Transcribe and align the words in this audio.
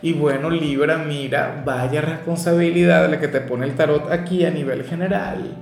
Y 0.00 0.12
bueno, 0.12 0.48
Libra, 0.48 0.98
mira, 0.98 1.62
vaya 1.64 2.00
responsabilidad 2.00 3.10
la 3.10 3.18
que 3.18 3.28
te 3.28 3.40
pone 3.40 3.66
el 3.66 3.74
tarot 3.74 4.10
aquí 4.12 4.44
a 4.44 4.50
nivel 4.50 4.84
general. 4.84 5.56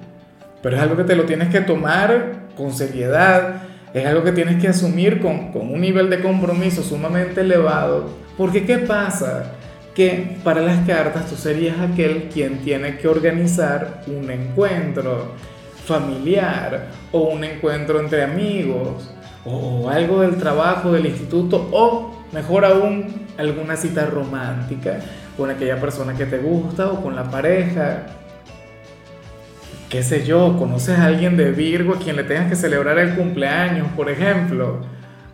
Pero 0.63 0.77
es 0.77 0.83
algo 0.83 0.97
que 0.97 1.05
te 1.05 1.17
lo 1.17 1.25
tienes 1.25 1.49
que 1.49 1.61
tomar 1.63 2.47
con 2.57 2.73
seriedad, 2.73 3.63
es 3.95 4.05
algo 4.05 4.25
que 4.25 4.33
tienes 4.33 4.61
que 4.61 4.69
asumir 4.69 5.21
con, 5.21 5.53
con 5.53 5.73
un 5.73 5.81
nivel 5.81 6.11
de 6.11 6.21
compromiso 6.21 6.83
sumamente 6.83 7.41
elevado. 7.41 8.11
Porque 8.37 8.67
¿qué 8.67 8.79
pasa? 8.79 9.53
Que 9.95 10.37
para 10.45 10.61
las 10.61 10.87
cartas 10.87 11.31
tú 11.31 11.37
serías 11.37 11.79
aquel 11.81 12.29
quien 12.33 12.59
tiene 12.59 12.99
que 12.99 13.09
organizar 13.09 14.03
un 14.07 14.31
encuentro 14.31 15.33
familiar 15.87 16.89
o 17.13 17.21
un 17.21 17.45
encuentro 17.45 18.01
entre 18.01 18.23
amigos 18.23 19.15
o 19.47 19.89
algo 19.89 20.21
del 20.21 20.37
trabajo, 20.37 20.93
del 20.93 21.07
instituto 21.07 21.69
o 21.73 22.16
mejor 22.33 22.65
aún 22.65 23.27
alguna 23.39 23.77
cita 23.77 24.07
romántica 24.07 24.99
con 25.37 25.51
aquella 25.51 25.81
persona 25.81 26.15
que 26.15 26.27
te 26.27 26.39
gusta 26.39 26.91
o 26.91 27.03
con 27.03 27.15
la 27.15 27.31
pareja. 27.31 28.07
Qué 29.89 30.03
sé 30.03 30.25
yo, 30.25 30.57
conoces 30.59 30.99
a 30.99 31.07
alguien 31.07 31.37
de 31.37 31.53
Virgo 31.53 31.95
a 31.95 31.99
quien 31.99 32.17
le 32.17 32.25
tengas 32.25 32.49
que 32.49 32.57
celebrar 32.57 32.99
el 32.99 33.15
cumpleaños, 33.15 33.87
por 33.95 34.11
ejemplo. 34.11 34.81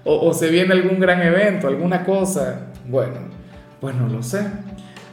O, 0.04 0.28
o 0.28 0.34
se 0.34 0.50
viene 0.50 0.72
algún 0.72 1.00
gran 1.00 1.22
evento, 1.22 1.68
alguna 1.68 2.04
cosa. 2.04 2.66
Bueno, 2.86 3.20
pues 3.80 3.94
no 3.94 4.08
lo 4.08 4.22
sé. 4.22 4.46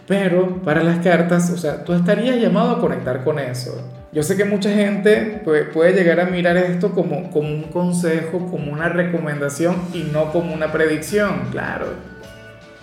Pero 0.08 0.58
para 0.64 0.84
las 0.84 1.00
cartas, 1.00 1.52
o 1.52 1.58
sea, 1.58 1.84
tú 1.86 1.94
estarías 1.94 2.38
llamado 2.38 2.72
a 2.72 2.80
conectar 2.80 3.24
con 3.24 3.40
eso. 3.40 3.99
Yo 4.12 4.24
sé 4.24 4.36
que 4.36 4.46
mucha 4.46 4.72
gente 4.72 5.44
puede, 5.46 5.94
llegar 5.94 6.20
a 6.20 6.26
mirar 6.26 6.58
esto 6.58 6.94
como, 6.94 7.30
como 7.30 7.50
un 7.50 7.64
consejo, 7.64 8.48
como 8.50 8.72
una 8.72 8.90
recomendación 8.90 9.76
y 9.94 10.10
no 10.12 10.32
como 10.32 10.52
una 10.54 10.72
predicción, 10.72 11.50
claro. 11.52 11.86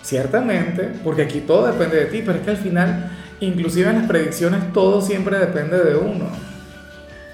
Ciertamente, 0.01 0.89
porque 1.03 1.23
aquí 1.23 1.41
todo 1.41 1.67
depende 1.67 1.97
de 1.97 2.05
ti, 2.05 2.23
pero 2.25 2.37
es 2.37 2.45
que 2.45 2.51
al 2.51 2.57
final, 2.57 3.11
inclusive 3.41 3.89
en 3.89 3.97
las 3.97 4.07
predicciones, 4.07 4.71
todo 4.71 5.01
siempre 5.01 5.37
depende 5.37 5.77
de 5.77 5.95
uno. 5.95 6.29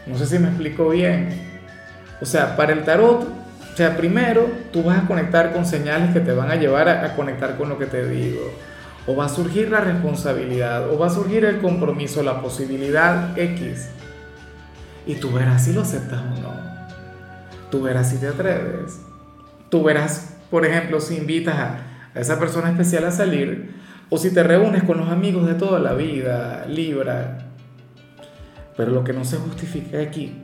No 0.07 0.17
sé 0.17 0.25
si 0.25 0.39
me 0.39 0.47
explico 0.47 0.89
bien. 0.89 1.29
O 2.19 2.25
sea, 2.25 2.55
para 2.55 2.73
el 2.73 2.83
tarot, 2.83 3.21
o 3.21 3.77
sea, 3.77 3.95
primero 3.95 4.47
tú 4.71 4.81
vas 4.81 5.03
a 5.03 5.07
conectar 5.07 5.53
con 5.53 5.67
señales 5.67 6.11
que 6.13 6.19
te 6.19 6.31
van 6.31 6.49
a 6.49 6.55
llevar 6.55 6.89
a, 6.89 7.05
a 7.05 7.15
conectar 7.15 7.57
con 7.57 7.69
lo 7.69 7.77
que 7.77 7.85
te 7.85 8.09
digo. 8.09 8.51
O 9.05 9.15
va 9.15 9.25
a 9.25 9.29
surgir 9.29 9.69
la 9.69 9.81
responsabilidad, 9.81 10.89
o 10.89 10.97
va 10.97 11.07
a 11.07 11.09
surgir 11.09 11.43
el 11.45 11.59
compromiso, 11.59 12.23
la 12.23 12.41
posibilidad 12.41 13.37
X. 13.37 13.89
Y 15.05 15.15
tú 15.15 15.31
verás 15.31 15.65
si 15.65 15.73
lo 15.73 15.81
aceptas 15.81 16.21
o 16.21 16.41
no. 16.41 16.53
Tú 17.69 17.81
verás 17.81 18.09
si 18.09 18.17
te 18.17 18.27
atreves. 18.27 19.01
Tú 19.69 19.83
verás, 19.83 20.37
por 20.49 20.65
ejemplo, 20.65 21.01
si 21.01 21.17
invitas 21.17 21.55
a 21.55 21.79
esa 22.15 22.39
persona 22.39 22.69
especial 22.69 23.03
a 23.05 23.11
salir, 23.11 23.73
o 24.09 24.17
si 24.17 24.31
te 24.31 24.43
reúnes 24.43 24.83
con 24.83 24.97
los 24.99 25.09
amigos 25.09 25.47
de 25.47 25.55
toda 25.55 25.79
la 25.79 25.93
vida, 25.93 26.65
Libra. 26.67 27.39
Pero 28.77 28.91
lo 28.91 29.03
que 29.03 29.11
no 29.11 29.25
se 29.25 29.37
justifica 29.37 29.99
aquí, 29.99 30.43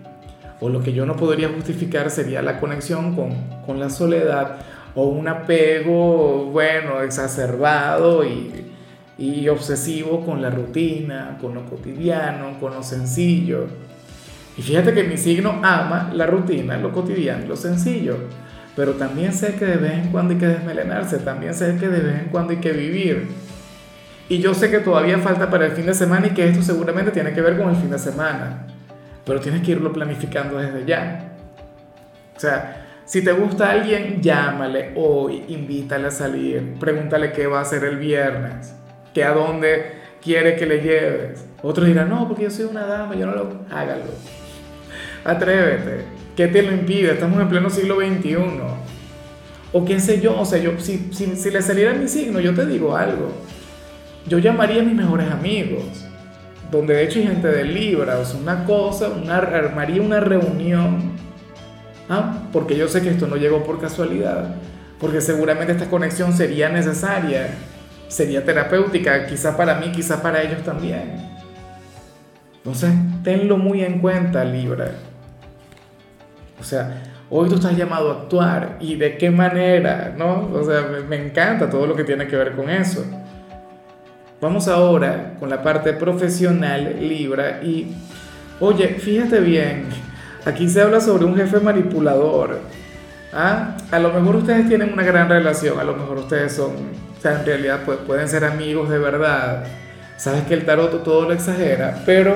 o 0.60 0.70
lo 0.70 0.82
que 0.82 0.92
yo 0.94 1.06
no 1.06 1.16
podría 1.16 1.50
justificar 1.50 2.10
sería 2.10 2.42
la 2.42 2.60
conexión 2.60 3.16
con, 3.16 3.62
con 3.66 3.80
la 3.80 3.90
soledad 3.90 4.58
o 4.96 5.06
un 5.06 5.28
apego, 5.28 6.46
bueno, 6.46 7.02
exacerbado 7.02 8.24
y, 8.24 8.74
y 9.18 9.48
obsesivo 9.50 10.26
con 10.26 10.42
la 10.42 10.50
rutina, 10.50 11.38
con 11.40 11.54
lo 11.54 11.66
cotidiano, 11.66 12.60
con 12.60 12.74
lo 12.74 12.84
sencillo. 12.84 13.68
Y 14.58 14.62
fíjate 14.62 14.94
que 14.94 15.04
mi 15.04 15.18
signo 15.18 15.60
ama 15.64 16.12
la 16.14 16.26
rutina, 16.26 16.78
lo 16.78 16.92
cotidiano, 16.92 17.48
lo 17.48 17.56
sencillo 17.56 18.18
pero 18.80 18.94
también 18.94 19.34
sé 19.34 19.56
que 19.56 19.66
de 19.66 19.76
vez 19.76 19.92
en 19.92 20.08
cuando 20.10 20.34
hay 20.34 20.40
que 20.40 20.48
desmelenarse, 20.48 21.18
también 21.18 21.54
sé 21.54 21.76
que 21.78 21.90
de 21.90 22.00
vez 22.00 22.22
en 22.22 22.30
cuando 22.30 22.52
hay 22.52 22.60
que 22.60 22.72
vivir. 22.72 23.28
Y 24.30 24.40
yo 24.40 24.54
sé 24.54 24.72
que 24.72 24.80
todavía 24.80 25.18
falta 25.18 25.50
para 25.50 25.66
el 25.66 25.74
fin 25.74 25.86
de 25.86 25.94
semana 25.94 26.28
y 26.28 26.30
que 26.30 26.48
esto 26.48 26.62
seguramente 26.62 27.12
tiene 27.12 27.34
que 27.34 27.42
ver 27.42 27.58
con 27.58 27.70
el 27.70 27.76
fin 27.76 27.90
de 27.90 28.00
semana, 28.00 28.68
pero 29.26 29.42
tienes 29.42 29.64
que 29.64 29.72
irlo 29.72 29.92
planificando 29.92 30.58
desde 30.58 30.86
ya. 30.86 31.34
O 32.38 32.40
sea, 32.40 32.88
si 33.10 33.24
te 33.24 33.32
gusta 33.32 33.72
alguien, 33.72 34.22
llámale 34.22 34.92
hoy, 34.96 35.44
invítale 35.48 36.10
a 36.10 36.12
salir, 36.12 36.76
pregúntale 36.80 37.32
qué 37.32 37.48
va 37.48 37.58
a 37.58 37.62
hacer 37.64 37.84
el 37.84 37.98
viernes, 37.98 38.72
que 39.16 39.24
a 39.24 39.34
dónde 39.34 39.94
quiere 40.22 40.56
que 40.56 40.68
le 40.68 40.78
lleves. 40.80 41.44
Otros 41.64 41.88
dirán, 41.88 42.10
no, 42.10 42.28
porque 42.28 42.44
yo 42.44 42.52
soy 42.52 42.66
una 42.66 42.86
dama, 42.86 43.16
yo 43.16 43.26
no 43.26 43.32
lo... 43.32 43.66
Hágalo. 43.72 44.04
Atrévete. 45.26 46.06
¿Qué 46.36 46.50
te 46.50 46.62
lo 46.62 46.72
impide? 46.72 47.14
Estamos 47.14 47.42
en 47.42 47.50
pleno 47.50 47.72
siglo 47.72 47.96
XXI. 47.96 48.38
O 49.74 49.86
qué 49.86 50.00
sé 50.00 50.22
yo, 50.22 50.40
o 50.40 50.46
sea, 50.46 50.60
yo, 50.60 50.80
si, 50.80 51.10
si, 51.12 51.36
si 51.36 51.50
le 51.50 51.64
saliera 51.64 51.96
mi 51.96 52.08
signo, 52.08 52.40
yo 52.40 52.54
te 52.54 52.68
digo 52.68 52.96
algo. 52.96 53.32
Yo 54.28 54.38
llamaría 54.38 54.84
a 54.84 54.86
mis 54.86 54.94
mejores 54.94 55.32
amigos, 55.32 56.06
donde 56.70 56.94
de 56.94 57.06
hecho 57.06 57.18
hay 57.18 57.26
gente 57.26 57.48
de 57.48 57.64
Libra, 57.64 58.20
o 58.20 58.26
sea, 58.26 58.40
una 58.40 58.66
cosa, 58.66 59.10
una, 59.10 59.38
armaría 59.38 60.00
una 60.00 60.20
reunión, 60.20 61.09
¿ah? 62.10 62.44
porque 62.52 62.76
yo 62.76 62.88
sé 62.88 63.02
que 63.02 63.10
esto 63.10 63.28
no 63.28 63.38
llegó 63.38 63.64
por 63.64 63.80
casualidad, 63.80 64.56
porque 65.00 65.22
seguramente 65.22 65.72
esta 65.72 65.90
conexión 65.90 66.34
sería 66.34 66.70
necesaria, 66.70 67.52
sería 68.08 68.44
terapéutica, 68.44 69.28
quizá 69.28 69.56
para 69.56 69.76
mí, 69.76 69.92
quizá 69.92 70.22
para 70.22 70.42
ellos 70.42 70.64
también. 70.64 71.30
Entonces, 72.58 72.92
tenlo 73.24 73.58
muy 73.58 73.84
en 73.84 74.00
cuenta, 74.00 74.44
Libra. 74.44 74.92
O 76.60 76.64
sea, 76.64 77.02
hoy 77.30 77.48
tú 77.48 77.56
estás 77.56 77.78
llamado 77.78 78.12
a 78.12 78.22
actuar 78.24 78.78
y 78.82 78.96
de 78.96 79.18
qué 79.18 79.32
manera, 79.32 80.14
¿no? 80.18 80.50
O 80.54 80.64
sea, 80.64 80.82
me, 81.08 81.16
encanta 81.16 81.70
todo 81.70 81.88
lo 81.88 81.96
que 81.96 82.04
tiene 82.04 82.28
que 82.28 82.36
ver 82.36 82.52
con 82.52 82.70
eso. 82.70 83.06
Vamos 84.42 84.68
ahora 84.68 85.36
con 85.40 85.50
la 85.50 85.62
parte 85.64 85.94
profesional, 85.94 86.98
Libra, 87.00 87.62
y 87.64 87.94
oye, 88.60 88.88
fíjate 89.00 89.40
bien, 89.40 89.86
aquí 90.46 90.70
se 90.70 90.82
habla 90.82 91.02
sobre 91.02 91.26
un 91.26 91.36
jefe 91.36 91.60
manipulador. 91.60 92.60
¿Ah? 93.32 93.78
A 93.92 94.00
lo 94.00 94.12
mejor 94.12 94.38
ustedes 94.38 94.68
tienen 94.68 94.92
una 94.92 95.04
gran 95.04 95.30
relación, 95.30 95.80
a 95.80 95.84
lo 95.84 95.96
mejor 95.96 96.18
ustedes 96.18 96.54
son, 96.54 96.72
o 97.18 97.22
sea, 97.22 97.40
en 97.40 97.46
realidad 97.46 97.82
pueden 98.08 98.28
ser 98.28 98.44
amigos 98.44 98.90
de 98.90 98.98
verdad. 98.98 99.66
Sabes 100.18 100.44
que 100.44 100.56
el 100.56 100.66
tarot 100.66 101.04
todo 101.04 101.26
lo 101.26 101.34
exagera, 101.34 102.02
pero 102.06 102.36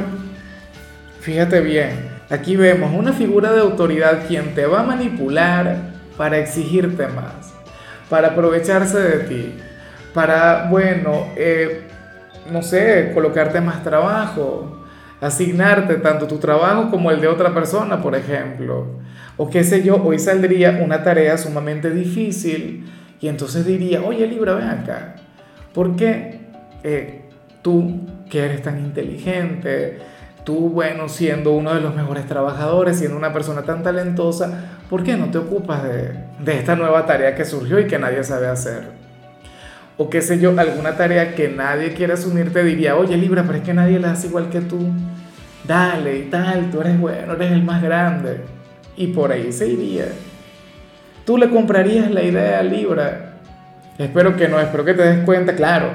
fíjate 1.22 1.62
bien, 1.62 2.14
Aquí 2.34 2.56
vemos 2.56 2.92
una 2.94 3.14
figura 3.14 3.52
de 3.52 3.60
autoridad 3.60 4.26
quien 4.28 4.56
te 4.56 4.66
va 4.66 4.80
a 4.80 4.84
manipular 4.84 5.78
para 6.18 6.40
exigirte 6.40 7.06
más, 7.08 7.54
para 8.10 8.30
aprovecharse 8.30 9.00
de 9.00 9.20
ti, 9.26 9.56
para, 10.16 10.68
bueno, 10.68 11.28
eh, 11.36 11.88
no 12.52 12.64
sé, 12.64 13.12
colocarte 13.14 13.62
más 13.62 13.84
trabajo, 13.84 14.83
asignarte 15.26 15.96
tanto 15.96 16.28
tu 16.28 16.38
trabajo 16.38 16.90
como 16.92 17.12
el 17.12 17.22
de 17.22 17.28
otra 17.28 17.54
persona, 17.54 18.02
por 18.02 18.16
ejemplo. 18.16 19.00
O 19.38 19.50
qué 19.50 19.64
sé 19.64 19.84
yo, 19.84 20.02
hoy 20.04 20.20
saldría 20.20 20.82
una 20.84 21.04
tarea 21.04 21.38
sumamente 21.38 21.90
difícil 21.90 22.86
y 23.20 23.28
entonces 23.28 23.66
diría, 23.66 24.04
oye 24.04 24.28
Libra, 24.28 24.54
ven 24.56 24.70
acá, 24.70 25.16
¿por 25.74 25.96
qué 25.96 26.42
eh, 26.84 27.22
tú 27.62 28.02
que 28.30 28.46
eres 28.46 28.62
tan 28.62 28.80
inteligente, 28.80 30.00
Tú, 30.44 30.70
bueno, 30.70 31.08
siendo 31.08 31.54
uno 31.54 31.74
de 31.74 31.80
los 31.80 31.96
mejores 31.96 32.26
trabajadores, 32.28 33.00
siendo 33.00 33.16
una 33.16 33.32
persona 33.32 33.64
tan 33.64 33.82
talentosa, 33.82 34.80
¿por 34.90 35.02
qué 35.04 35.16
no 35.16 35.32
te 35.32 35.38
ocupas 35.38 35.84
de, 35.84 36.16
de 36.40 36.60
esta 36.60 36.76
nueva 36.76 37.06
tarea 37.06 37.34
que 37.34 37.46
surgió 37.46 37.80
y 37.80 37.88
que 37.88 37.98
nadie 37.98 38.26
sabe 38.26 38.48
hacer? 38.48 39.04
O 39.98 40.10
qué 40.10 40.22
sé 40.22 40.40
yo, 40.40 40.58
alguna 40.58 40.96
tarea 40.98 41.36
que 41.36 41.50
nadie 41.50 41.94
quiere 41.94 42.14
asumir 42.14 42.52
te 42.52 42.64
diría, 42.64 42.96
oye 42.96 43.16
Libra, 43.16 43.44
pero 43.44 43.60
es 43.60 43.64
que 43.64 43.74
nadie 43.74 44.00
la 44.00 44.12
hace 44.12 44.28
igual 44.28 44.50
que 44.50 44.62
tú. 44.62 44.80
Dale 45.68 46.18
y 46.18 46.24
tal, 46.24 46.72
tú 46.72 46.82
eres 46.82 47.00
bueno, 47.00 47.34
eres 47.34 47.52
el 47.52 47.64
más 47.64 47.82
grande. 47.82 48.42
Y 48.98 49.08
por 49.08 49.32
ahí 49.32 49.52
se 49.52 49.68
iría. 49.68 50.06
¿Tú 51.26 51.38
le 51.38 51.50
comprarías 51.50 52.12
la 52.12 52.24
idea 52.24 52.60
a 52.60 52.64
Libra? 52.64 53.36
Espero 53.98 54.36
que 54.36 54.48
no, 54.48 54.60
espero 54.60 54.84
que 54.84 54.94
te 54.94 55.04
des 55.04 55.24
cuenta, 55.26 55.56
claro. 55.56 55.92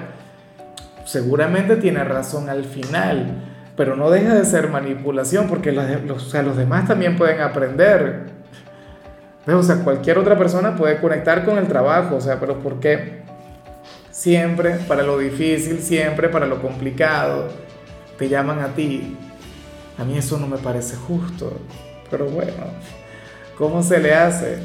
Seguramente 1.04 1.76
tiene 1.76 2.04
razón 2.04 2.48
al 2.48 2.64
final 2.64 3.48
pero 3.78 3.94
no 3.94 4.10
deja 4.10 4.34
de 4.34 4.44
ser 4.44 4.70
manipulación 4.70 5.46
porque 5.46 5.70
los, 5.70 5.84
los, 6.02 6.34
los 6.34 6.56
demás 6.56 6.88
también 6.88 7.16
pueden 7.16 7.40
aprender. 7.40 8.24
O 9.46 9.62
sea, 9.62 9.76
cualquier 9.84 10.18
otra 10.18 10.36
persona 10.36 10.74
puede 10.74 11.00
conectar 11.00 11.44
con 11.44 11.58
el 11.58 11.68
trabajo, 11.68 12.16
o 12.16 12.20
sea, 12.20 12.40
pero 12.40 12.58
¿por 12.58 12.80
qué? 12.80 13.22
Siempre 14.18 14.80
para 14.88 15.04
lo 15.04 15.16
difícil, 15.16 15.78
siempre 15.78 16.28
para 16.28 16.44
lo 16.44 16.60
complicado. 16.60 17.52
te 18.18 18.28
llaman 18.28 18.58
a 18.58 18.74
ti. 18.74 19.16
A 19.96 20.02
mí 20.02 20.18
eso 20.18 20.40
no 20.40 20.48
me 20.48 20.58
parece 20.58 20.96
justo. 20.96 21.56
Pero 22.10 22.26
bueno, 22.26 22.64
¿cómo 23.56 23.80
se 23.80 24.00
le 24.00 24.12
hace? 24.12 24.58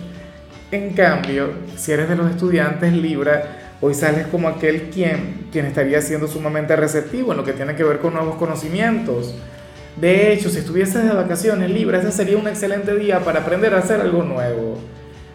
En 0.71 0.95
cambio, 0.95 1.51
si 1.75 1.91
eres 1.91 2.09
de 2.09 2.15
los 2.15 2.31
estudiantes 2.31 2.93
Libra, 2.93 3.75
hoy 3.79 3.93
sales 3.93 4.25
como 4.25 4.47
aquel 4.47 4.89
quien, 4.89 5.49
quien 5.51 5.67
estaría 5.67 6.01
siendo 6.01 6.27
sumamente 6.27 6.75
receptivo 6.75 7.29
en 7.29 7.37
lo 7.37 7.43
que 7.43 7.53
tiene 7.53 7.75
que 7.75 7.83
ver 7.83 7.99
con 7.99 8.15
nuevos 8.15 8.37
conocimientos. 8.37 9.35
De 9.97 10.33
hecho, 10.33 10.49
si 10.49 10.57
estuvieses 10.57 11.03
de 11.03 11.13
vacaciones 11.13 11.69
Libra, 11.69 11.99
ese 11.99 12.11
sería 12.11 12.39
un 12.39 12.47
excelente 12.47 12.95
día 12.95 13.19
para 13.19 13.41
aprender 13.41 13.75
a 13.75 13.77
hacer 13.77 14.01
algo 14.01 14.23
nuevo. 14.23 14.79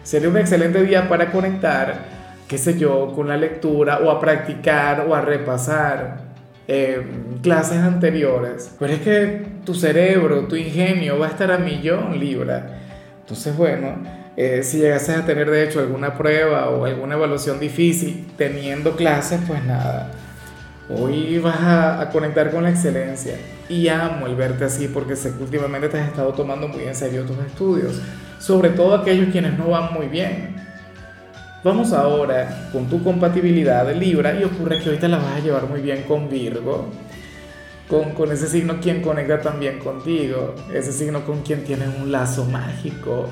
Sería 0.03 0.27
un 0.27 0.35
excelente 0.35 0.83
día 0.83 1.07
para 1.07 1.31
conectar, 1.31 2.18
qué 2.49 2.57
sé 2.57 2.77
yo, 2.77 3.13
con 3.15 3.27
la 3.27 3.37
lectura 3.37 3.99
o 3.99 4.09
a 4.09 4.19
practicar 4.19 5.05
o 5.07 5.13
a 5.13 5.21
repasar 5.21 6.17
eh, 6.67 7.01
clases 7.43 7.77
anteriores. 7.77 8.75
Pero 8.79 8.93
es 8.93 9.01
que 9.01 9.45
tu 9.63 9.75
cerebro, 9.75 10.47
tu 10.47 10.55
ingenio 10.55 11.19
va 11.19 11.27
a 11.27 11.29
estar 11.29 11.51
a 11.51 11.59
millón 11.59 12.19
Libra. 12.19 12.79
Entonces, 13.21 13.55
bueno, 13.55 13.97
eh, 14.35 14.63
si 14.63 14.79
llegases 14.79 15.15
a 15.15 15.25
tener 15.25 15.49
de 15.51 15.63
hecho 15.63 15.79
alguna 15.79 16.17
prueba 16.17 16.69
o 16.71 16.85
alguna 16.85 17.13
evaluación 17.13 17.59
difícil 17.59 18.27
teniendo 18.35 18.95
clases, 18.95 19.39
pues 19.47 19.63
nada, 19.63 20.09
hoy 20.89 21.37
vas 21.37 21.59
a, 21.59 22.01
a, 22.01 22.09
conectar 22.09 22.49
con 22.49 22.63
la 22.63 22.71
excelencia. 22.71 23.35
Y 23.69 23.89
amo 23.89 24.25
el 24.25 24.35
verte 24.35 24.65
así 24.65 24.87
porque 24.87 25.15
sé 25.15 25.35
que 25.37 25.43
últimamente 25.43 25.87
te 25.89 25.99
has 25.99 26.07
estado 26.07 26.33
tomando 26.33 26.67
muy 26.67 26.85
en 26.85 26.95
serio 26.95 27.25
tus 27.25 27.37
estudios, 27.45 28.01
sobre 28.39 28.69
todo 28.69 28.95
aquellos 28.95 29.29
quienes 29.31 29.55
no 29.55 29.69
van 29.69 29.93
muy 29.93 30.07
bien. 30.07 30.68
Vamos 31.61 31.91
ahora 31.91 32.69
con 32.71 32.87
tu 32.87 33.03
compatibilidad 33.03 33.85
de 33.85 33.93
Libra 33.93 34.39
y 34.39 34.45
ocurre 34.45 34.79
que 34.79 34.91
te 34.91 35.09
la 35.09 35.17
vas 35.17 35.35
a 35.35 35.39
llevar 35.39 35.67
muy 35.67 35.81
bien 35.81 36.03
con 36.03 36.29
Virgo. 36.29 36.87
Con, 37.89 38.11
con, 38.11 38.31
ese 38.31 38.47
signo 38.47 38.79
quien 38.79 39.01
conecta 39.01 39.41
también 39.41 39.79
contigo, 39.79 40.55
ese 40.73 40.93
signo 40.93 41.25
con 41.25 41.41
quien 41.41 41.63
tienes 41.63 41.89
un 41.99 42.11
lazo 42.11 42.45
mágico, 42.45 43.27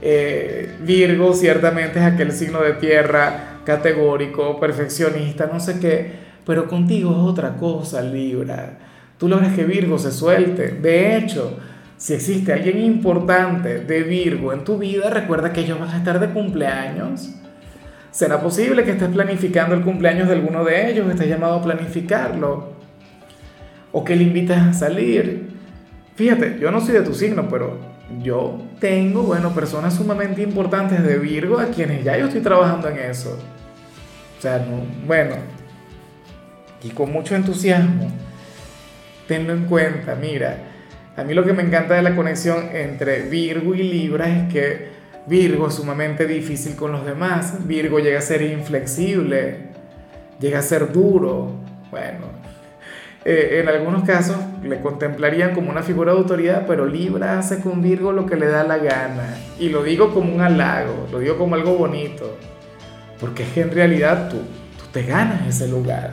eh, 0.00 0.76
Virgo 0.80 1.32
ciertamente 1.32 1.98
es 1.98 2.04
aquel 2.04 2.30
signo 2.30 2.60
de 2.60 2.74
tierra 2.74 3.62
categórico, 3.64 4.60
perfeccionista, 4.60 5.48
no 5.52 5.58
sé 5.58 5.80
qué, 5.80 6.12
pero 6.44 6.68
contigo 6.68 7.10
es 7.10 7.18
otra 7.18 7.56
cosa, 7.56 8.02
Libra. 8.02 8.78
Tú 9.18 9.28
logras 9.28 9.54
que 9.54 9.64
Virgo 9.64 9.98
se 9.98 10.12
suelte. 10.12 10.68
De 10.68 11.16
hecho, 11.16 11.58
si 11.96 12.14
existe 12.14 12.52
alguien 12.52 12.78
importante 12.80 13.80
de 13.80 14.02
Virgo 14.02 14.52
en 14.52 14.62
tu 14.62 14.78
vida, 14.78 15.10
recuerda 15.10 15.52
que 15.52 15.62
ellos 15.62 15.80
van 15.80 15.90
a 15.90 15.96
estar 15.96 16.20
de 16.20 16.28
cumpleaños. 16.28 17.30
¿Será 18.16 18.40
posible 18.40 18.82
que 18.82 18.92
estés 18.92 19.10
planificando 19.10 19.74
el 19.74 19.82
cumpleaños 19.82 20.26
de 20.26 20.32
alguno 20.32 20.64
de 20.64 20.90
ellos? 20.90 21.06
¿Estés 21.10 21.28
llamado 21.28 21.56
a 21.56 21.62
planificarlo? 21.62 22.72
¿O 23.92 24.04
que 24.04 24.16
le 24.16 24.22
invitas 24.22 24.68
a 24.68 24.72
salir? 24.72 25.50
Fíjate, 26.14 26.56
yo 26.58 26.70
no 26.70 26.80
soy 26.80 26.94
de 26.94 27.02
tu 27.02 27.12
signo, 27.12 27.46
pero 27.50 27.78
yo 28.22 28.58
tengo, 28.80 29.24
bueno, 29.24 29.52
personas 29.52 29.96
sumamente 29.96 30.40
importantes 30.40 31.02
de 31.02 31.18
Virgo 31.18 31.58
a 31.58 31.66
quienes 31.66 32.04
ya 32.04 32.16
yo 32.16 32.24
estoy 32.24 32.40
trabajando 32.40 32.88
en 32.88 33.00
eso. 33.00 33.38
O 34.38 34.40
sea, 34.40 34.60
no, 34.60 34.82
bueno, 35.06 35.34
y 36.82 36.88
con 36.88 37.12
mucho 37.12 37.36
entusiasmo. 37.36 38.10
Tenlo 39.28 39.52
en 39.52 39.66
cuenta, 39.66 40.14
mira, 40.14 40.56
a 41.18 41.22
mí 41.22 41.34
lo 41.34 41.44
que 41.44 41.52
me 41.52 41.62
encanta 41.62 41.92
de 41.92 42.00
la 42.00 42.16
conexión 42.16 42.70
entre 42.72 43.28
Virgo 43.28 43.74
y 43.74 43.82
Libra 43.82 44.26
es 44.26 44.50
que 44.50 44.95
Virgo 45.26 45.70
sumamente 45.70 46.26
difícil 46.26 46.76
con 46.76 46.92
los 46.92 47.04
demás, 47.04 47.66
Virgo 47.66 47.98
llega 47.98 48.18
a 48.18 48.22
ser 48.22 48.42
inflexible, 48.42 49.58
llega 50.38 50.60
a 50.60 50.62
ser 50.62 50.92
duro, 50.92 51.52
bueno, 51.90 52.36
eh, 53.24 53.60
en 53.60 53.68
algunos 53.68 54.04
casos 54.04 54.36
le 54.62 54.80
contemplarían 54.80 55.52
como 55.52 55.68
una 55.68 55.82
figura 55.82 56.12
de 56.12 56.18
autoridad, 56.18 56.64
pero 56.64 56.86
Libra 56.86 57.40
hace 57.40 57.60
con 57.60 57.82
Virgo 57.82 58.12
lo 58.12 58.24
que 58.24 58.36
le 58.36 58.46
da 58.46 58.62
la 58.62 58.78
gana. 58.78 59.36
Y 59.58 59.68
lo 59.68 59.82
digo 59.82 60.14
como 60.14 60.32
un 60.32 60.40
halago, 60.40 61.08
lo 61.10 61.18
digo 61.18 61.36
como 61.36 61.56
algo 61.56 61.74
bonito, 61.74 62.38
porque 63.18 63.42
es 63.42 63.48
que 63.48 63.62
en 63.62 63.72
realidad 63.72 64.28
tú, 64.28 64.36
tú 64.78 64.84
te 64.92 65.02
ganas 65.02 65.44
ese 65.48 65.66
lugar. 65.66 66.12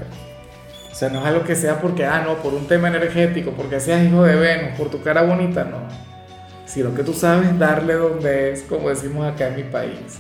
O 0.92 0.96
sea, 0.96 1.10
no 1.10 1.20
es 1.20 1.26
algo 1.28 1.44
que 1.44 1.56
sea 1.56 1.80
porque, 1.80 2.04
ah, 2.04 2.24
no, 2.26 2.38
por 2.38 2.56
un 2.56 2.68
tema 2.68 2.88
energético, 2.88 3.52
porque 3.52 3.80
seas 3.80 4.04
hijo 4.04 4.24
de 4.24 4.36
Venus, 4.36 4.76
por 4.76 4.90
tu 4.90 5.04
cara 5.04 5.22
bonita, 5.22 5.66
no. 5.66 6.13
Sino 6.74 6.96
que 6.96 7.04
tú 7.04 7.14
sabes 7.14 7.60
darle 7.60 7.94
donde 7.94 8.52
es, 8.52 8.64
como 8.64 8.90
decimos 8.90 9.32
acá 9.32 9.50
en 9.50 9.58
mi 9.58 9.64
país. 9.64 10.20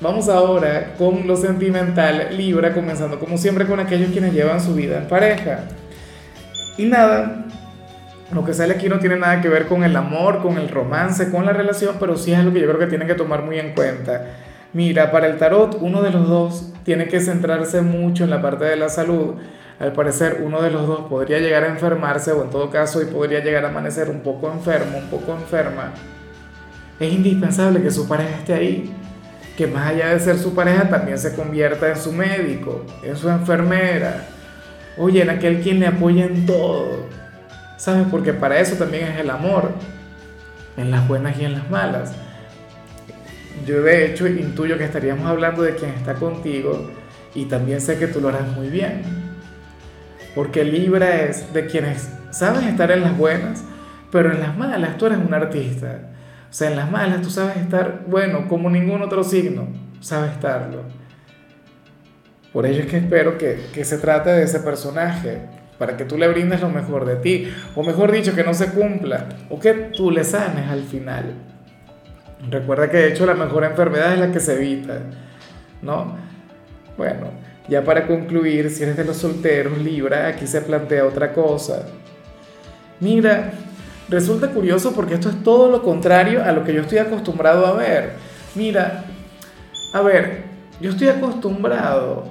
Vamos 0.00 0.30
ahora 0.30 0.94
con 0.96 1.26
lo 1.26 1.36
sentimental, 1.36 2.28
Libra, 2.34 2.72
comenzando 2.72 3.18
como 3.18 3.36
siempre 3.36 3.66
con 3.66 3.78
aquellos 3.78 4.10
quienes 4.10 4.32
llevan 4.32 4.58
su 4.58 4.74
vida 4.74 4.98
en 4.98 5.08
pareja. 5.08 5.64
Y 6.78 6.86
nada, 6.86 7.44
lo 8.32 8.42
que 8.42 8.54
sale 8.54 8.72
aquí 8.72 8.88
no 8.88 8.98
tiene 9.00 9.16
nada 9.16 9.42
que 9.42 9.50
ver 9.50 9.66
con 9.66 9.84
el 9.84 9.94
amor, 9.96 10.40
con 10.40 10.56
el 10.56 10.70
romance, 10.70 11.30
con 11.30 11.44
la 11.44 11.52
relación, 11.52 11.96
pero 12.00 12.16
sí 12.16 12.32
es 12.32 12.38
algo 12.38 12.54
que 12.54 12.60
yo 12.60 12.68
creo 12.68 12.78
que 12.78 12.86
tienen 12.86 13.06
que 13.06 13.16
tomar 13.16 13.42
muy 13.42 13.58
en 13.58 13.74
cuenta. 13.74 14.24
Mira, 14.72 15.10
para 15.10 15.26
el 15.26 15.36
tarot, 15.36 15.76
uno 15.80 16.00
de 16.00 16.10
los 16.10 16.26
dos 16.26 16.72
tiene 16.84 17.08
que 17.08 17.20
centrarse 17.20 17.82
mucho 17.82 18.24
en 18.24 18.30
la 18.30 18.40
parte 18.40 18.64
de 18.64 18.76
la 18.76 18.88
salud. 18.88 19.34
Al 19.78 19.92
parecer, 19.92 20.40
uno 20.44 20.60
de 20.60 20.70
los 20.70 20.86
dos 20.86 21.00
podría 21.08 21.38
llegar 21.38 21.64
a 21.64 21.68
enfermarse 21.68 22.32
o 22.32 22.42
en 22.42 22.50
todo 22.50 22.70
caso 22.70 23.00
y 23.00 23.06
podría 23.06 23.40
llegar 23.40 23.64
a 23.64 23.68
amanecer 23.68 24.10
un 24.10 24.20
poco 24.20 24.50
enfermo, 24.50 24.98
un 24.98 25.08
poco 25.08 25.32
enferma. 25.32 25.92
Es 26.98 27.12
indispensable 27.12 27.80
que 27.82 27.90
su 27.90 28.08
pareja 28.08 28.38
esté 28.38 28.54
ahí 28.54 28.94
que 29.58 29.66
más 29.66 29.88
allá 29.88 30.14
de 30.14 30.20
ser 30.20 30.38
su 30.38 30.54
pareja 30.54 30.88
también 30.88 31.18
se 31.18 31.34
convierta 31.34 31.88
en 31.88 31.96
su 31.96 32.12
médico, 32.12 32.86
en 33.02 33.16
su 33.16 33.28
enfermera, 33.28 34.28
oye, 34.96 35.20
en 35.20 35.30
aquel 35.30 35.60
quien 35.60 35.80
le 35.80 35.88
apoya 35.88 36.26
en 36.26 36.46
todo, 36.46 37.08
¿sabes? 37.76 38.06
Porque 38.08 38.32
para 38.32 38.60
eso 38.60 38.76
también 38.76 39.08
es 39.08 39.18
el 39.18 39.28
amor, 39.30 39.72
en 40.76 40.92
las 40.92 41.08
buenas 41.08 41.36
y 41.40 41.44
en 41.44 41.54
las 41.54 41.68
malas. 41.70 42.12
Yo 43.66 43.82
de 43.82 44.06
hecho 44.06 44.28
intuyo 44.28 44.78
que 44.78 44.84
estaríamos 44.84 45.26
hablando 45.26 45.62
de 45.62 45.74
quien 45.74 45.90
está 45.90 46.14
contigo 46.14 46.88
y 47.34 47.46
también 47.46 47.80
sé 47.80 47.98
que 47.98 48.06
tú 48.06 48.20
lo 48.20 48.28
harás 48.28 48.46
muy 48.52 48.68
bien. 48.68 49.17
Porque 50.38 50.62
Libra 50.62 51.22
es 51.22 51.52
de 51.52 51.66
quienes 51.66 52.08
saben 52.30 52.68
estar 52.68 52.92
en 52.92 53.00
las 53.00 53.18
buenas, 53.18 53.64
pero 54.12 54.30
en 54.30 54.38
las 54.38 54.56
malas 54.56 54.96
tú 54.96 55.06
eres 55.06 55.18
un 55.18 55.34
artista. 55.34 56.12
O 56.48 56.52
sea, 56.52 56.70
en 56.70 56.76
las 56.76 56.88
malas 56.88 57.22
tú 57.22 57.28
sabes 57.28 57.56
estar, 57.56 58.04
bueno, 58.06 58.46
como 58.46 58.70
ningún 58.70 59.02
otro 59.02 59.24
signo, 59.24 59.66
sabes 59.98 60.30
estarlo. 60.30 60.84
Por 62.52 62.66
ello 62.66 62.82
es 62.82 62.86
que 62.86 62.98
espero 62.98 63.36
que, 63.36 63.66
que 63.74 63.84
se 63.84 63.98
trate 63.98 64.30
de 64.30 64.44
ese 64.44 64.60
personaje, 64.60 65.40
para 65.76 65.96
que 65.96 66.04
tú 66.04 66.16
le 66.16 66.28
brindes 66.28 66.60
lo 66.60 66.68
mejor 66.68 67.04
de 67.04 67.16
ti, 67.16 67.52
o 67.74 67.82
mejor 67.82 68.12
dicho, 68.12 68.36
que 68.36 68.44
no 68.44 68.54
se 68.54 68.70
cumpla, 68.70 69.26
o 69.50 69.58
que 69.58 69.72
tú 69.72 70.12
le 70.12 70.22
sanes 70.22 70.70
al 70.70 70.84
final. 70.84 71.34
Recuerda 72.48 72.88
que 72.88 72.98
de 72.98 73.08
hecho 73.08 73.26
la 73.26 73.34
mejor 73.34 73.64
enfermedad 73.64 74.12
es 74.12 74.20
la 74.20 74.30
que 74.30 74.38
se 74.38 74.54
evita, 74.54 75.00
¿no? 75.82 76.16
Bueno, 76.96 77.26
ya 77.68 77.84
para 77.84 78.06
concluir, 78.06 78.70
si 78.70 78.82
eres 78.82 78.96
de 78.96 79.04
los 79.04 79.16
solteros, 79.16 79.78
Libra, 79.78 80.28
aquí 80.28 80.46
se 80.46 80.60
plantea 80.60 81.04
otra 81.04 81.32
cosa. 81.32 81.86
Mira, 83.00 83.52
Resulta 84.08 84.48
curioso 84.48 84.94
porque 84.94 85.14
esto 85.14 85.28
es 85.28 85.42
todo 85.42 85.70
lo 85.70 85.82
contrario 85.82 86.42
a 86.42 86.52
lo 86.52 86.64
que 86.64 86.72
yo 86.72 86.80
estoy 86.80 86.98
acostumbrado 86.98 87.66
a 87.66 87.74
ver. 87.74 88.12
Mira, 88.54 89.04
a 89.92 90.00
ver, 90.00 90.44
yo 90.80 90.90
estoy 90.90 91.08
acostumbrado, 91.08 92.24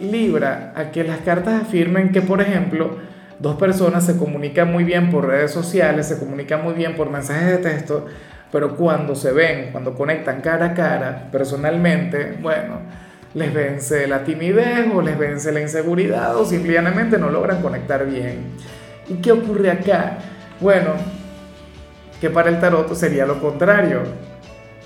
Libra, 0.00 0.72
a 0.74 0.90
que 0.90 1.04
las 1.04 1.18
cartas 1.18 1.62
afirmen 1.62 2.12
que, 2.12 2.22
por 2.22 2.40
ejemplo, 2.40 2.96
dos 3.38 3.56
personas 3.56 4.06
se 4.06 4.16
comunican 4.16 4.72
muy 4.72 4.84
bien 4.84 5.10
por 5.10 5.26
redes 5.26 5.50
sociales, 5.50 6.06
se 6.06 6.18
comunican 6.18 6.64
muy 6.64 6.72
bien 6.72 6.96
por 6.96 7.10
mensajes 7.10 7.46
de 7.46 7.58
texto, 7.58 8.06
pero 8.50 8.74
cuando 8.76 9.14
se 9.14 9.30
ven, 9.30 9.68
cuando 9.70 9.94
conectan 9.94 10.40
cara 10.40 10.66
a 10.66 10.74
cara, 10.74 11.28
personalmente, 11.30 12.38
bueno, 12.40 12.80
les 13.34 13.52
vence 13.52 14.06
la 14.06 14.24
timidez 14.24 14.86
o 14.92 15.02
les 15.02 15.18
vence 15.18 15.52
la 15.52 15.60
inseguridad 15.60 16.36
o 16.36 16.44
simplemente 16.44 17.18
no 17.18 17.30
logran 17.30 17.60
conectar 17.60 18.06
bien. 18.06 18.46
¿Y 19.08 19.14
qué 19.14 19.32
ocurre 19.32 19.70
acá? 19.70 20.18
Bueno, 20.60 20.92
que 22.20 22.30
para 22.30 22.50
el 22.50 22.60
tarot 22.60 22.94
sería 22.94 23.26
lo 23.26 23.40
contrario. 23.40 24.02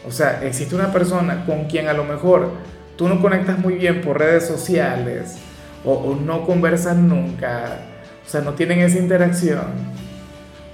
O 0.06 0.10
sea, 0.10 0.42
existe 0.42 0.74
una 0.74 0.92
persona 0.92 1.44
con 1.46 1.64
quien 1.64 1.88
a 1.88 1.92
lo 1.92 2.04
mejor 2.04 2.50
tú 2.96 3.08
no 3.08 3.20
conectas 3.20 3.58
muy 3.58 3.74
bien 3.74 4.00
por 4.00 4.18
redes 4.18 4.46
sociales 4.46 5.38
o, 5.84 6.14
no 6.14 6.44
conversan 6.44 7.08
nunca, 7.08 7.78
o 8.24 8.28
sea, 8.28 8.40
no 8.40 8.52
tienen 8.52 8.80
esa 8.80 8.98
interacción, 8.98 9.64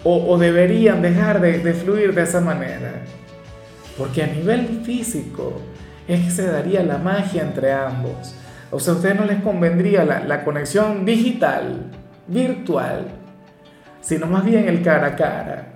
o, 0.05 0.39
deberían 0.39 1.03
dejar 1.03 1.41
de, 1.41 1.73
fluir 1.75 2.15
de 2.15 2.23
esa 2.23 2.41
manera. 2.41 3.03
Porque 3.97 4.23
a 4.23 4.27
nivel 4.27 4.83
físico 4.85 5.61
es 6.09 6.25
que 6.25 6.31
se 6.31 6.47
daría 6.47 6.83
la 6.83 6.99
magia 6.99 7.43
entre 7.43 7.73
ambos. 7.73 8.35
O 8.71 8.81
sea, 8.81 8.95
a 8.95 8.97
ustedes 8.97 9.17
no 9.17 9.25
les 9.25 9.43
convendría 9.43 10.05
la, 10.05 10.45
conexión 10.45 11.05
digital, 11.05 11.91
virtual, 12.27 13.07
sino 14.01 14.27
más 14.27 14.45
bien 14.45 14.69
el 14.69 14.83
cara 14.83 15.09
a 15.09 15.17
cara 15.17 15.69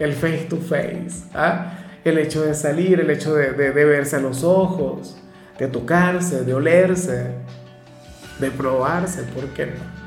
el 0.00 0.14
face 0.14 0.46
to 0.48 0.56
face, 0.56 1.24
¿ah? 1.34 1.74
el 2.04 2.18
hecho 2.18 2.42
de 2.42 2.54
salir, 2.54 2.98
el 3.00 3.10
hecho 3.10 3.34
de, 3.34 3.52
de, 3.52 3.84
verse 3.84 4.16
a 4.16 4.18
los 4.18 4.42
ojos, 4.42 5.16
de 5.58 5.68
tocarse, 5.68 6.42
de 6.42 6.54
olerse, 6.54 7.26
de 8.40 8.50
probarse, 8.50 9.22
¿por 9.24 9.44
qué 9.48 9.66
no? 9.66 10.00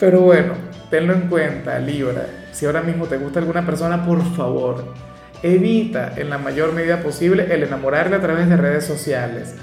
Pero 0.00 0.22
bueno, 0.22 0.54
tenlo 0.90 1.12
en 1.12 1.28
cuenta, 1.28 1.78
Libra. 1.78 2.26
Si 2.52 2.64
ahora 2.64 2.80
mismo 2.80 3.04
te 3.06 3.18
gusta 3.18 3.40
alguna 3.40 3.64
persona, 3.66 4.04
por 4.04 4.22
favor, 4.34 4.94
evita 5.44 6.14
en 6.16 6.30
la 6.30 6.38
mayor 6.38 6.72
medida 6.72 7.02
posible 7.02 7.54
el 7.54 7.62
enamorarle 7.62 8.16
a 8.16 8.20
través 8.20 8.48
de 8.48 8.56
redes 8.56 8.84
sociales. 8.84 9.54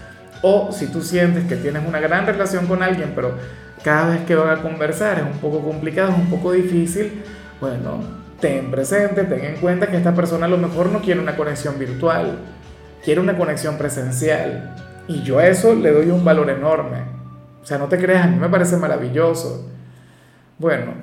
O 0.44 0.72
si 0.72 0.88
tú 0.88 1.02
sientes 1.02 1.46
que 1.46 1.56
tienes 1.56 1.84
una 1.88 2.00
gran 2.00 2.28
relación 2.28 2.68
con 2.68 2.84
alguien, 2.84 3.14
pero 3.16 3.36
cada 3.84 4.12
vez 4.12 4.22
que 4.26 4.36
van 4.36 4.60
a 4.60 4.62
conversar 4.62 5.18
es 5.18 5.26
un 5.26 5.40
poco 5.40 5.60
complicado, 5.62 6.12
es 6.12 6.18
un 6.18 6.30
poco 6.30 6.52
difícil, 6.52 7.24
bueno, 7.60 8.04
ten 8.40 8.70
presente, 8.70 9.24
ten 9.24 9.44
en 9.44 9.56
cuenta 9.56 9.88
que 9.88 9.98
esta 9.98 10.14
persona 10.14 10.46
a 10.46 10.50
lo 10.50 10.58
mejor 10.60 10.90
no 10.92 11.02
quiere 11.02 11.20
una 11.20 11.36
conexión 11.36 11.80
virtual, 11.80 12.38
quiere 13.04 13.20
una 13.20 13.36
conexión 13.36 13.80
presencial. 13.80 14.76
Y 15.08 15.24
yo 15.24 15.40
a 15.40 15.48
eso 15.48 15.74
le 15.74 15.92
doy 15.92 16.12
un 16.12 16.24
valor 16.24 16.52
enorme. 16.52 17.00
O 17.62 17.66
sea, 17.66 17.80
no 17.80 17.88
te 17.88 17.98
creas, 17.98 18.26
a 18.26 18.28
mí 18.28 18.38
me 18.38 18.50
parece 18.50 18.78
maravilloso. 18.78 19.68
Bueno, 20.60 20.94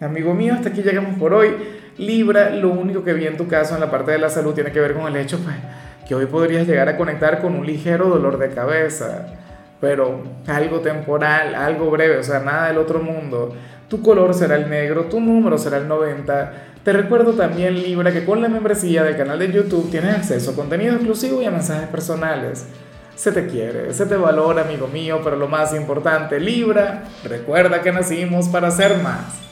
amigo 0.00 0.34
mío, 0.34 0.54
hasta 0.54 0.68
aquí 0.68 0.82
llegamos 0.82 1.18
por 1.18 1.34
hoy. 1.34 1.50
Libra, 1.98 2.50
lo 2.50 2.70
único 2.70 3.02
que 3.02 3.14
vi 3.14 3.26
en 3.26 3.36
tu 3.36 3.48
caso 3.48 3.74
en 3.74 3.80
la 3.80 3.90
parte 3.90 4.12
de 4.12 4.18
la 4.18 4.28
salud 4.28 4.52
tiene 4.52 4.70
que 4.70 4.80
ver 4.80 4.94
con 4.94 5.06
el 5.06 5.16
hecho 5.16 5.38
pues, 5.38 5.56
que 6.06 6.14
hoy 6.14 6.26
podrías 6.26 6.66
llegar 6.66 6.88
a 6.88 6.96
conectar 6.96 7.40
con 7.40 7.54
un 7.54 7.64
ligero 7.64 8.08
dolor 8.08 8.38
de 8.38 8.50
cabeza, 8.50 9.26
pero 9.80 10.22
algo 10.46 10.80
temporal, 10.80 11.54
algo 11.54 11.90
breve, 11.90 12.18
o 12.18 12.22
sea, 12.22 12.40
nada 12.40 12.68
del 12.68 12.78
otro 12.78 13.00
mundo. 13.00 13.54
Tu 13.88 14.02
color 14.02 14.34
será 14.34 14.56
el 14.56 14.68
negro, 14.68 15.04
tu 15.04 15.20
número 15.20 15.56
será 15.56 15.78
el 15.78 15.88
90. 15.88 16.52
Te 16.84 16.92
recuerdo 16.92 17.32
también, 17.32 17.74
Libra, 17.82 18.12
que 18.12 18.24
con 18.24 18.42
la 18.42 18.48
membresía 18.48 19.02
del 19.02 19.16
canal 19.16 19.38
de 19.38 19.52
YouTube 19.52 19.90
tienes 19.90 20.16
acceso 20.16 20.50
a 20.50 20.54
contenido 20.54 20.94
exclusivo 20.94 21.40
y 21.40 21.46
a 21.46 21.50
mensajes 21.50 21.88
personales. 21.88 22.66
Se 23.14 23.32
te 23.32 23.46
quiere, 23.46 23.94
se 23.94 24.04
te 24.04 24.16
valora, 24.16 24.62
amigo 24.62 24.86
mío, 24.86 25.20
pero 25.24 25.36
lo 25.36 25.48
más 25.48 25.74
importante, 25.74 26.38
Libra, 26.38 27.04
recuerda 27.24 27.80
que 27.80 27.90
nacimos 27.90 28.48
para 28.48 28.70
ser 28.70 28.98
más. 28.98 29.45